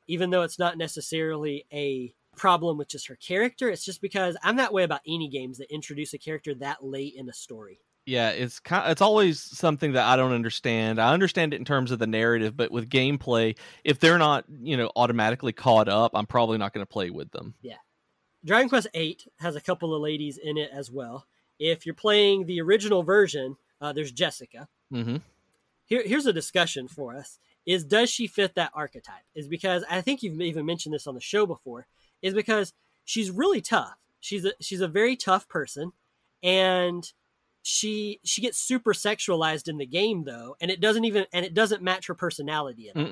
[0.08, 4.56] Even though it's not necessarily a problem with just her character, it's just because I'm
[4.56, 7.80] that way about any games that introduce a character that late in a story.
[8.06, 11.90] yeah it's kind it's always something that i don't understand i understand it in terms
[11.90, 16.26] of the narrative but with gameplay if they're not you know automatically caught up i'm
[16.26, 17.80] probably not going to play with them Yeah,
[18.44, 21.26] Dragon Quest VIII has a couple of ladies in it as well.
[21.58, 24.68] If you're playing the original version, uh, there's Jessica.
[24.92, 25.16] mm-hmm.
[25.86, 29.24] Here, here's a discussion for us: is does she fit that archetype?
[29.34, 31.88] Is because I think you've even mentioned this on the show before.
[32.22, 32.72] Is because
[33.04, 33.96] she's really tough.
[34.20, 35.92] She's a she's a very tough person,
[36.42, 37.10] and
[37.62, 41.52] she she gets super sexualized in the game though, and it doesn't even and it
[41.52, 43.02] doesn't match her personality at all.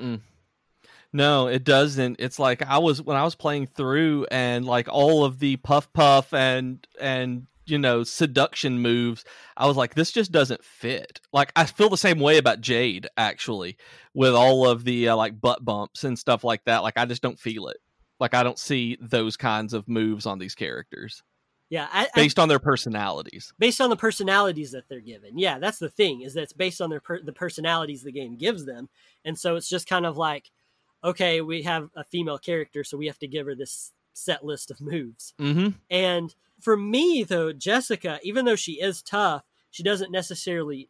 [1.11, 2.17] No it doesn't.
[2.19, 5.91] It's like i was when i was playing through and like all of the puff
[5.91, 9.25] puff and and you know seduction moves
[9.57, 11.19] i was like this just doesn't fit.
[11.33, 13.77] Like i feel the same way about jade actually
[14.13, 16.83] with all of the uh, like butt bumps and stuff like that.
[16.83, 17.77] Like i just don't feel it
[18.19, 21.23] like i don't see those kinds of moves on these characters.
[21.69, 23.51] Yeah, I, I, based on their personalities.
[23.57, 25.37] Based on the personalities that they're given.
[25.37, 28.37] Yeah, that's the thing is that it's based on their per- the personalities the game
[28.37, 28.87] gives them,
[29.23, 30.51] and so it's just kind of like,
[31.03, 34.69] okay, we have a female character, so we have to give her this set list
[34.71, 35.33] of moves.
[35.39, 35.69] mm-hmm.
[35.89, 40.89] And for me, though, Jessica, even though she is tough, she doesn't necessarily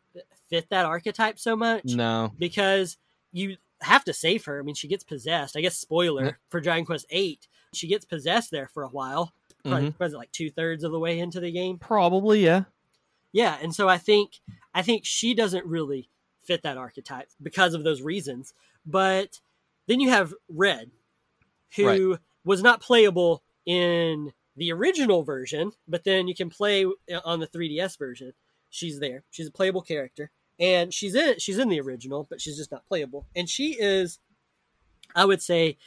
[0.49, 2.31] fit that archetype so much no.
[2.37, 2.97] because
[3.31, 4.59] you have to save her.
[4.59, 5.55] I mean, she gets possessed.
[5.57, 7.39] I guess spoiler for Dragon Quest VIII,
[7.73, 9.33] she gets possessed there for a while.
[9.63, 9.99] Probably, Mhm.
[9.99, 11.79] was it like two thirds of the way into the game?
[11.79, 12.65] probably yeah
[13.31, 14.39] Yeah, and so I think
[14.73, 16.09] I think she doesn't really
[16.43, 18.53] fit that archetype because of those reasons.
[18.85, 19.41] But
[19.87, 20.91] then you have Red,
[21.75, 26.85] who was not playable in the original version, but then you can play
[27.25, 28.33] on the 3DS version.
[28.69, 29.23] She's there.
[29.31, 32.85] She's a playable character, and she's in she's in the original, but she's just not
[32.87, 33.25] playable.
[33.35, 34.19] And she is,
[35.15, 35.77] I would say,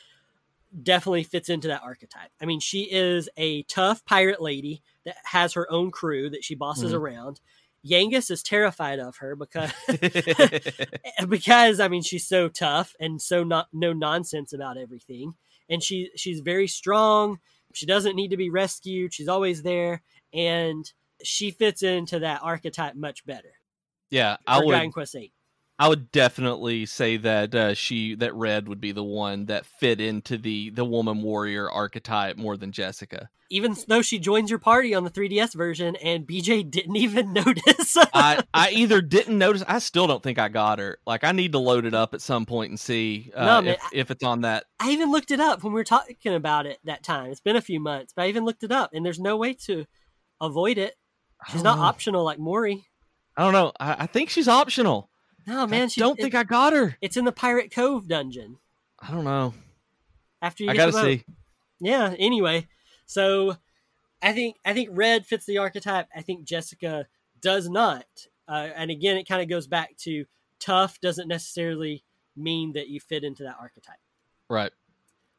[0.82, 2.30] definitely fits into that archetype.
[2.40, 6.54] I mean, she is a tough pirate lady that has her own crew that she
[6.54, 6.96] bosses Mhm.
[6.96, 7.40] around.
[7.86, 9.72] Yangus is terrified of her because
[11.28, 15.34] because I mean she's so tough and so not no nonsense about everything,
[15.68, 17.38] and she she's very strong.
[17.74, 19.14] She doesn't need to be rescued.
[19.14, 20.02] She's always there,
[20.32, 20.90] and
[21.22, 23.52] she fits into that archetype much better.
[24.10, 25.32] Yeah, I would Dragon Quest Eight.
[25.80, 30.00] I would definitely say that uh, she that Red would be the one that fit
[30.00, 33.30] into the the woman warrior archetype more than Jessica.
[33.50, 37.96] Even though she joins your party on the 3DS version, and BJ didn't even notice.
[38.12, 39.62] I I either didn't notice.
[39.68, 40.98] I still don't think I got her.
[41.06, 43.74] Like I need to load it up at some point and see uh, No, man,
[43.74, 44.64] if, if it's on that.
[44.80, 47.30] I even looked it up when we were talking about it that time.
[47.30, 49.54] It's been a few months, but I even looked it up, and there's no way
[49.66, 49.86] to
[50.40, 50.96] avoid it.
[51.52, 51.84] She's not know.
[51.84, 52.82] optional like Morrie.
[53.38, 53.72] I don't know.
[53.78, 55.08] I, I think she's optional.
[55.46, 56.96] No, man, I she don't think I got her.
[57.00, 58.58] It's in the Pirate Cove dungeon
[59.00, 59.54] I don't know.
[60.42, 61.24] after you I get gotta see.
[61.80, 62.14] Yeah.
[62.18, 62.66] Anyway,
[63.06, 63.56] so
[64.20, 66.08] I think I think Red fits the archetype.
[66.14, 67.06] I think Jessica
[67.40, 68.04] does not.
[68.48, 70.24] Uh, and again, it kind of goes back to
[70.58, 72.02] tough doesn't necessarily
[72.36, 73.98] mean that you fit into that archetype.
[74.50, 74.72] Right.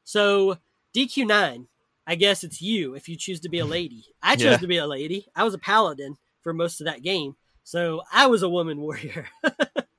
[0.06, 0.58] So
[0.96, 1.68] DQ9,
[2.08, 4.06] I guess it's you if you choose to be a lady.
[4.24, 4.58] I chose Yeah.
[4.58, 5.28] to be a lady.
[5.36, 7.36] I was a paladin for most of that game,
[7.70, 9.28] so I was a woman warrior.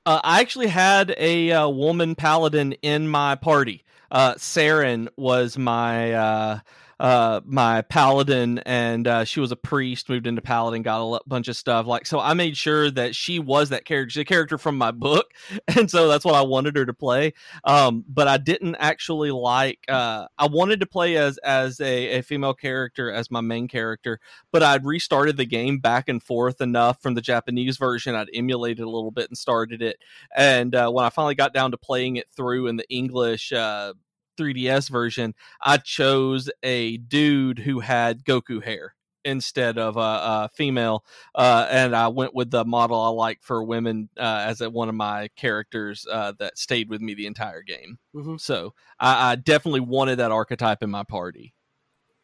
[0.03, 3.83] Uh, I actually had a uh, woman paladin in my party.
[4.09, 6.59] Uh, Saren was my
[7.01, 10.07] uh, my paladin, and uh, she was a priest.
[10.07, 11.87] Moved into paladin, got a bunch of stuff.
[11.87, 15.33] Like so, I made sure that she was that character, a character from my book,
[15.75, 17.33] and so that's what I wanted her to play.
[17.63, 19.79] Um, but I didn't actually like.
[19.89, 24.19] Uh, I wanted to play as as a, a female character as my main character,
[24.51, 28.13] but I'd restarted the game back and forth enough from the Japanese version.
[28.13, 29.97] I'd emulated a little bit and started it.
[30.37, 33.93] And uh, when I finally got down to playing it through in the English uh,
[34.37, 41.05] 3DS version, I chose a dude who had Goku hair instead of a, a female,
[41.35, 44.89] uh, and I went with the model I like for women uh, as a, one
[44.89, 47.99] of my characters uh, that stayed with me the entire game.
[48.15, 48.39] Mhm.
[48.41, 51.53] So I, I definitely wanted that archetype in my party.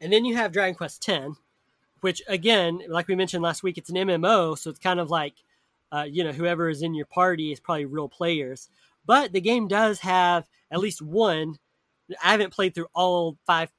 [0.02, 1.38] And then you have Dragon Quest X,
[2.02, 5.36] which again, like we mentioned last week, it's an MMO, so it's kind of like,
[5.92, 8.70] uh, you know, whoever is in your party is probably real players.
[9.06, 11.58] But the game does have at least one.
[12.24, 13.72] I haven't played through all five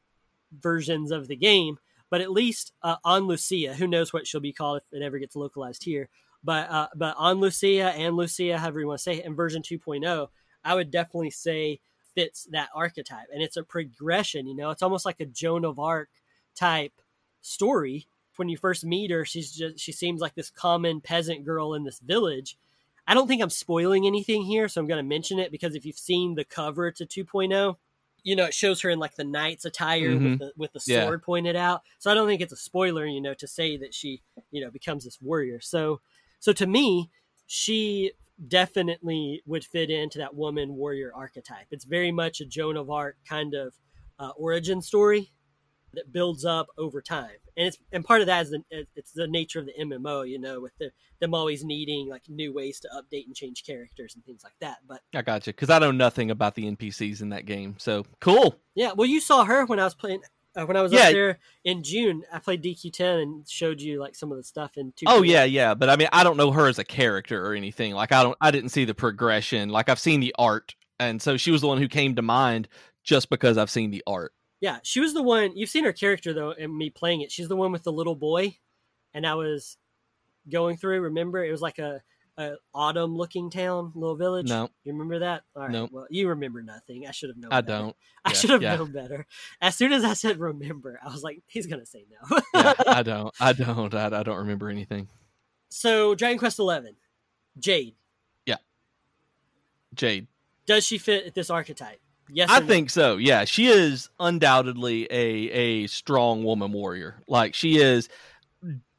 [0.53, 1.79] versions of the game,
[2.11, 5.37] but at least uh, Anlucia, who knows what she'll be called if it ever gets
[5.37, 6.09] localized here.
[6.45, 10.29] But uh, but Anlucia and Lucia, however you want to say it, in version 2.0,
[10.65, 11.81] I would definitely say
[12.15, 14.47] fits that archetype, and it's a progression.
[14.47, 16.11] You know, it's almost like a Joan of Arc
[16.55, 16.93] type
[17.41, 18.07] story.
[18.37, 21.85] When you first meet her, she's just she seems like this common peasant girl in
[21.85, 22.57] this village.
[23.07, 25.87] I don't think I'm spoiling anything here, so I'm going to mention it because if
[25.87, 27.77] you've seen the cover to 2.0,
[28.25, 30.39] you know it shows her in like the knight's attire with Mhm.
[30.39, 31.05] the with the Yeah.
[31.05, 31.83] sword pointed out.
[31.99, 34.71] So I don't think it's a spoiler, you know, to say that she you know
[34.71, 35.61] becomes this warrior.
[35.61, 36.01] So
[36.41, 37.11] so to me,
[37.47, 38.13] she
[38.47, 41.67] definitely would fit into that woman warrior archetype.
[41.71, 43.75] It's very much a Joan of Arc kind of
[44.19, 45.33] uh, origin story
[45.95, 48.63] that builds up over time, and it's and part of that is the
[48.95, 52.53] it's the nature of the MMO, you know, with the, them always needing like new
[52.53, 54.79] ways to update and change characters and things like that.
[54.87, 57.75] But I got you because I know nothing about the NPCs in that game.
[57.79, 58.57] So cool.
[58.75, 60.23] yeah, well, you saw her when I was playing.
[60.57, 61.05] Uh, when I was Yeah.
[61.07, 64.77] up there in June, I played DQ10 and showed you like some of the stuff
[64.77, 65.05] in two.
[65.07, 67.95] Oh yeah, yeah, but I mean, I don't know her as a character or anything.
[67.95, 69.69] Like, I don't, I didn't see the progression.
[69.69, 72.67] Like, I've seen the art, and so she was the one who came to mind
[73.05, 74.33] just because I've seen the art.
[74.61, 75.57] Yeah, she was the one.
[75.57, 77.31] You've seen her character though, and me playing it.
[77.31, 78.57] She's the one with the little boy,
[79.15, 79.77] and I was
[80.51, 81.01] going through.
[81.03, 82.03] Remember, it was like a,
[82.37, 84.49] a autumn looking town, little village.
[84.49, 85.45] No, you remember that?
[85.55, 85.71] All right.
[85.71, 85.91] Nope.
[85.93, 87.07] Well, you remember nothing.
[87.07, 87.53] I should have known.
[87.53, 87.83] I better.
[87.85, 87.97] don't.
[88.25, 88.77] I Yeah, should have yeah.
[88.77, 89.27] known better.
[89.61, 92.41] As soon as I said remember, I was like, he's gonna say no.
[92.55, 93.35] Yeah, I don't.
[93.41, 93.95] I don't.
[93.95, 95.07] I, I don't remember anything.
[95.71, 96.97] so, Dragon Quest Eleven,
[97.61, 97.95] Jade.
[98.45, 98.57] Yeah.
[99.95, 100.27] Jade.
[100.67, 102.01] Does she fit this archetype?
[102.31, 102.67] Yes, I no?
[102.67, 103.17] think so.
[103.17, 107.23] Yeah, she is undoubtedly a a strong woman warrior.
[107.27, 108.09] Like she is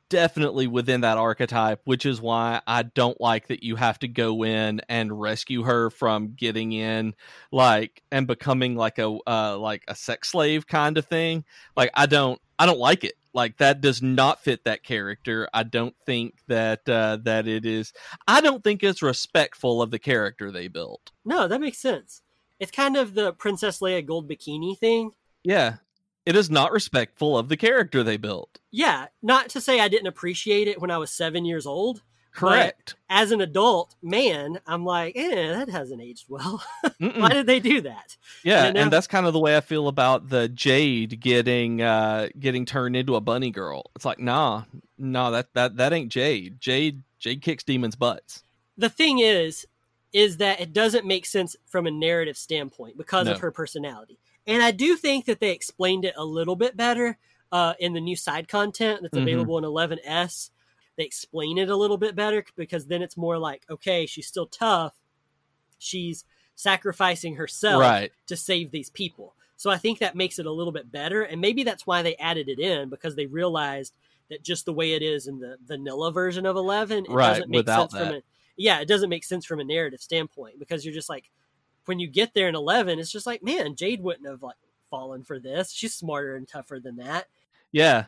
[0.10, 4.44] definitely within that archetype, which is why I don't like that you have to go
[4.44, 7.14] in and rescue her from getting in
[7.52, 11.46] like and becoming like a uh like a sex slave kind of thing.
[11.78, 13.14] Like I don't I don't like it.
[13.34, 15.48] Like that does not fit that character.
[15.54, 17.94] I don't think that uh that it is
[18.28, 21.12] I don't think it's respectful of the character they built.
[21.24, 22.24] No, that makes sense.
[22.60, 25.12] It's kind of the Princess Leia gold bikini thing.
[25.44, 25.76] Yeah.
[26.26, 28.60] It is not respectful of the character they built.
[28.72, 32.02] Yeah, not to say I didn't appreciate it when I was seven years old,
[32.32, 32.94] Correct.
[33.10, 36.62] As an adult man, I'm like, eh, that hasn't aged well.
[37.00, 38.16] Why did they do that?
[38.44, 41.82] Yeah, And now- and that's kind of the way I feel about the Jade getting
[41.82, 43.90] uh getting turned into a bunny girl.
[43.96, 44.64] It's like, nah,
[45.00, 46.62] nah, that that that ain't Jade.
[46.62, 48.44] Jade Jade kicks demons' butts.
[48.78, 49.66] The thing is,
[50.14, 53.34] is that it doesn't make sense from a narrative standpoint because No.
[53.34, 54.18] of her personality.
[54.48, 57.18] And I do think that they explained it a little bit better
[57.52, 59.24] uh, in the new side content that's Mhm.
[59.24, 60.52] available in 11S.
[60.98, 64.46] They explain it a little bit better because then it's more like, okay, she's still
[64.46, 64.94] tough.
[65.78, 68.12] She's sacrificing herself Right.
[68.28, 69.36] to save these people.
[69.56, 71.24] So I think that makes it a little bit better.
[71.24, 73.94] And maybe that's why they added it in because they realized
[74.30, 77.50] that just the way it is in the vanilla version of 11, it Right, doesn't
[77.50, 78.24] make without sense from that.
[78.60, 81.32] Yeah, it doesn't make sense from a narrative standpoint because you're just like
[81.86, 84.58] when you get there in 11, it's just like, man, Jade wouldn't have like
[84.92, 85.72] fallen for this.
[85.72, 87.28] She's smarter and tougher than that.
[87.72, 88.06] Yeah.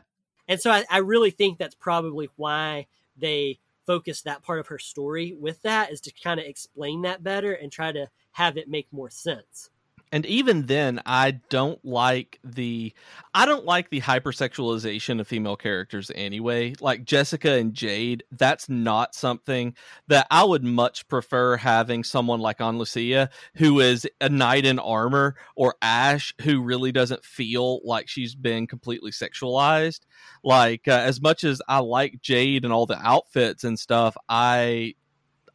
[0.47, 2.87] And so I, I really think that's probably why
[3.17, 7.23] they focus that part of her story with that is to kind of explain that
[7.23, 9.69] better and try to have it make more sense.
[10.13, 12.93] And even then, I don't like the
[13.33, 16.73] I don't like the hypersexualization of female characters anyway.
[16.81, 19.73] Like Jessica and Jade, that's not something
[20.07, 25.35] that I would much prefer having someone like Anlucia who is a knight in armor
[25.55, 30.01] or Ash who really doesn't feel like she's been completely sexualized.
[30.43, 34.95] Like uh, as much as I like Jade and all the outfits and stuff, I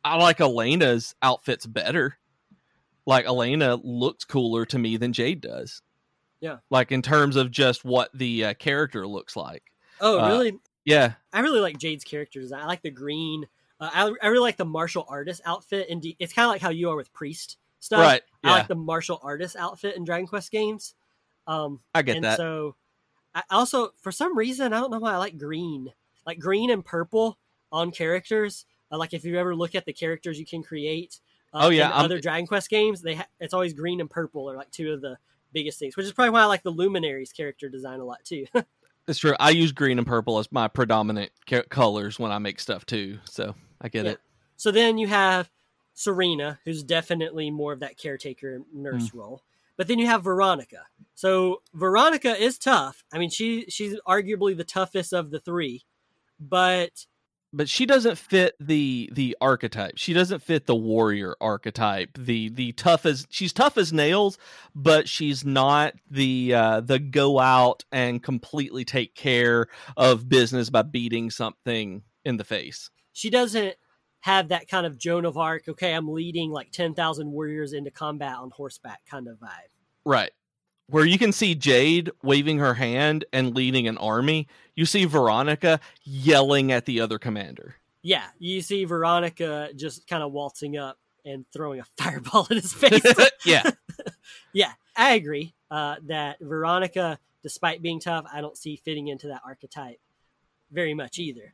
[0.03, 2.17] I like Elena's outfits better
[3.07, 5.83] like Elena looks cooler to me than Jade does.
[6.41, 6.59] Yeah.
[6.71, 9.63] Like in terms of just what the uh, character looks like.
[10.01, 10.59] Oh, Uh, really?
[10.85, 11.15] Yeah.
[11.33, 12.61] I really like Jade's character design.
[12.61, 13.47] I like the green.
[13.81, 15.89] Uh, I, I really like the martial artist outfit.
[15.89, 18.01] And it's kind of like how you are with Priest stuff.
[18.01, 18.23] Right.
[18.45, 20.95] I like the martial artist outfit in Dragon Quest games.
[21.47, 22.37] Um, I get and that.
[22.37, 22.77] so
[23.35, 25.93] I also, for some reason, I don't know why I like green.
[26.27, 27.39] Like green and purple
[27.71, 28.67] on characters.
[28.91, 31.21] Uh, like if you ever look at the characters you can create.
[31.53, 34.57] Uh, Oh, yeah, other Dragon Quest games, they ha- it's always green and purple are
[34.57, 35.17] like two of the
[35.53, 38.47] biggest things, which is probably why I like the Luminaries character design a lot too.
[39.09, 39.35] it's true.
[39.41, 43.19] I use green and purple as my predominant ca- colors when I make stuff too.
[43.25, 44.13] So I get Yeah.
[44.13, 44.21] it.
[44.57, 45.51] So then you have
[45.95, 49.15] Serena, who's definitely more of that caretaker nurse Mm.
[49.15, 49.43] role.
[49.79, 50.87] But then you have Veronica.
[51.15, 53.05] So Veronica is tough.
[53.13, 55.85] I mean, she she's arguably the toughest of the three,
[56.41, 57.07] but
[57.57, 59.95] But she doesn't fit the the archetype.
[59.97, 62.11] She doesn't fit the warrior archetype.
[62.19, 64.37] The the tough as she's tough as nails,
[64.75, 70.83] but she's not the uh the go out and completely take care of business by
[70.83, 72.91] beating something in the face.
[73.13, 73.77] she doesn't
[74.21, 75.69] have that kind of Joan of Arc.
[75.69, 79.71] Okay, I'm leading like ten thousand warriors into combat on horseback kind of vibe.
[80.05, 80.33] Right.
[80.89, 85.81] Where you can see Jade waving her hand and leading an army, you see Veronica
[86.05, 87.77] yelling at the other commander.
[88.03, 92.73] Yeah, you see Veronica just kind of waltzing up and throwing a fireball in his
[92.73, 93.03] face.
[93.45, 93.69] yeah.
[94.53, 99.43] yeah, I agree uh, that Veronica, despite being tough, I don't see fitting into that
[99.45, 99.99] archetype
[100.71, 101.53] very much either.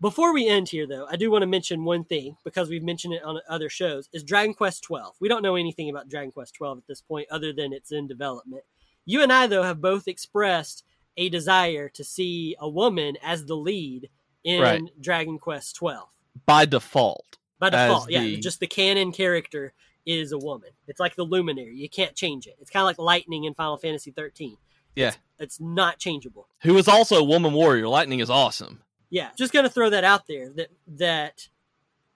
[0.00, 3.14] Before we end here, though, I do want to mention one thing because we've mentioned
[3.14, 5.14] it on other shows: is Dragon Quest twelve.
[5.20, 8.08] We don't know anything about Dragon Quest twelve at this point, other than it's in
[8.08, 8.64] development.
[9.04, 10.84] You and I, though, have both expressed
[11.16, 14.08] a desire to see a woman as the lead
[14.44, 14.82] in Right.
[15.00, 16.08] Dragon Quest twelve
[16.46, 17.38] By default.
[17.58, 18.10] by default.
[18.10, 19.72] Yeah, the- just the canon character
[20.04, 20.70] is a woman.
[20.88, 21.76] It's like the Luminary.
[21.76, 22.56] You can't change it.
[22.60, 24.56] It's kind of like Lightning in Final Fantasy 13.
[24.96, 25.14] Yeah.
[25.38, 26.48] It's not changeable.
[26.62, 27.86] Who is also a woman warrior.
[27.88, 28.82] Lightning is awesome.
[29.10, 30.48] Yeah, just gonna throw that out there.
[30.50, 31.48] That that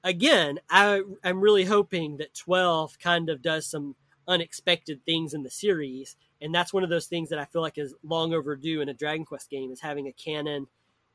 [0.02, 5.50] again, I I'm really hoping that 12 kind of does some unexpected things in the
[5.50, 8.88] series, and that's one of those things that I feel like is long overdue in
[8.88, 10.66] a Dragon Quest game is having a canon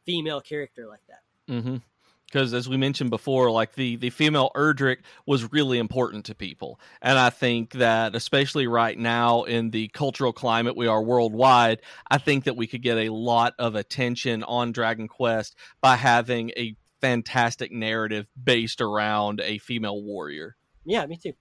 [0.05, 1.53] female character like that.
[1.53, 1.77] Mm-hmm.
[2.25, 6.79] Because as we mentioned before, like the the female Erdrick was really important to people,
[7.01, 12.19] and I think that especially right now in the cultural climate we are worldwide, I
[12.19, 16.77] think that we could get a lot of attention on Dragon Quest by having a
[17.01, 20.55] fantastic narrative based around a female warrior.
[20.85, 21.33] Yeah, me too.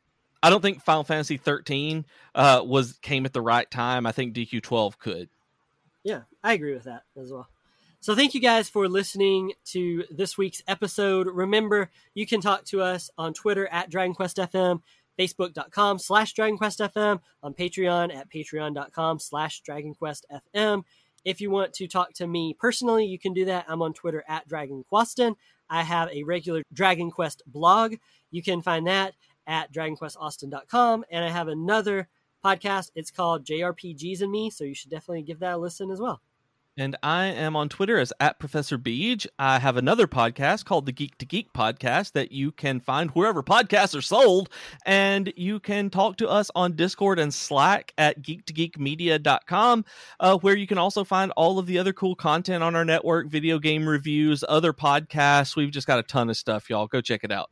[0.42, 4.06] I don't think Final Fantasy 13 uh, was came at the right time.
[4.06, 5.28] I think DQ 12 could.
[6.02, 7.48] Yeah, I agree with that as well.
[8.02, 11.26] So thank you guys for listening to this week's episode.
[11.26, 14.80] Remember, you can talk to us on Twitter at DragonQuestFM,
[15.18, 20.84] Facebook.com slash DragonQuestFM, on Patreon at Patreon.com slash DragonQuestFM.
[21.26, 23.66] If you want to talk to me personally, you can do that.
[23.68, 25.36] I'm on Twitter at DragonQueston.
[25.68, 27.96] I have a regular Dragon Quest blog.
[28.30, 29.12] You can find that
[29.50, 31.04] at DragonQuestAustin.com.
[31.10, 32.08] And I have another
[32.42, 32.92] podcast.
[32.94, 36.22] It's called JRPGs and Me, so you should definitely give that a listen as well.
[36.76, 39.26] And I am on Twitter as at Professor Beej.
[39.38, 43.42] I have another podcast called the Geek to Geek podcast that you can find wherever
[43.42, 44.48] podcasts are sold.
[44.86, 49.84] And you can talk to us on Discord and Slack at geek2geekmedia.com,
[50.20, 53.28] uh, where you can also find all of the other cool content on our network,
[53.28, 55.56] video game reviews, other podcasts.
[55.56, 56.86] We've just got a ton of stuff, y'all.
[56.86, 57.50] Go check it out.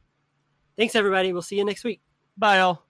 [0.79, 1.33] Thanks, everybody.
[1.33, 2.01] We'll see you next week.
[2.37, 2.88] Bye, y'all.